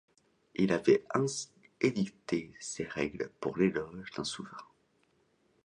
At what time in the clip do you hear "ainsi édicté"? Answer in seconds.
1.13-2.51